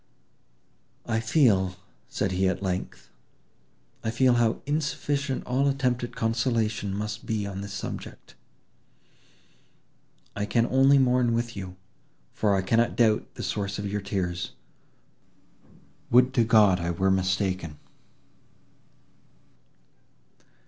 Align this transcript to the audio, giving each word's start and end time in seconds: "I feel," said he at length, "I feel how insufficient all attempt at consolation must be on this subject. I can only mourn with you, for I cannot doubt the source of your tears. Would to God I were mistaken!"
"I 1.05 1.19
feel," 1.19 1.75
said 2.09 2.31
he 2.31 2.47
at 2.49 2.63
length, 2.63 3.11
"I 4.03 4.09
feel 4.09 4.33
how 4.33 4.63
insufficient 4.65 5.45
all 5.45 5.67
attempt 5.67 6.03
at 6.03 6.15
consolation 6.15 6.91
must 6.97 7.27
be 7.27 7.45
on 7.45 7.61
this 7.61 7.73
subject. 7.73 8.33
I 10.35 10.47
can 10.47 10.65
only 10.65 10.97
mourn 10.97 11.33
with 11.35 11.55
you, 11.55 11.75
for 12.33 12.55
I 12.55 12.63
cannot 12.63 12.95
doubt 12.95 13.35
the 13.35 13.43
source 13.43 13.77
of 13.77 13.85
your 13.91 14.01
tears. 14.01 14.53
Would 16.09 16.33
to 16.33 16.43
God 16.45 16.79
I 16.79 16.89
were 16.89 17.11
mistaken!" 17.11 17.77